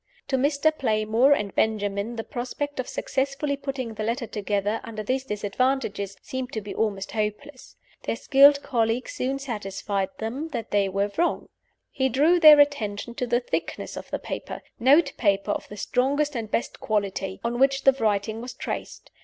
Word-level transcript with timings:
To 0.29 0.35
Mr. 0.35 0.75
Playmore 0.75 1.33
and 1.33 1.53
Benjamin 1.53 2.15
the 2.15 2.23
prospect 2.23 2.79
of 2.79 2.87
successfully 2.89 3.55
putting 3.55 3.93
the 3.93 4.03
letter 4.03 4.25
together, 4.25 4.81
under 4.83 5.03
these 5.03 5.25
disadvantages, 5.25 6.17
seemed 6.23 6.51
to 6.53 6.59
be 6.61 6.73
almost 6.73 7.11
hopeless. 7.11 7.75
Their 8.01 8.15
skilled 8.15 8.63
colleague 8.63 9.07
soon 9.07 9.37
satisfied 9.37 10.09
them 10.17 10.47
that 10.53 10.71
they 10.71 10.89
were 10.89 11.11
wrong. 11.19 11.49
He 11.91 12.09
drew 12.09 12.39
their 12.39 12.59
attention 12.59 13.13
to 13.13 13.27
the 13.27 13.41
thickness 13.41 13.95
of 13.95 14.09
the 14.09 14.17
paper 14.17 14.63
note 14.79 15.13
paper 15.17 15.51
of 15.51 15.67
the 15.67 15.77
strongest 15.77 16.35
and 16.35 16.49
best 16.49 16.79
quality 16.79 17.39
on 17.43 17.59
which 17.59 17.83
the 17.83 17.91
writing 17.93 18.41
was 18.41 18.55
traced. 18.55 19.11